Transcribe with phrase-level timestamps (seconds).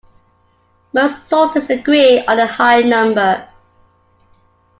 [0.93, 3.47] Most sources agree on the higher number.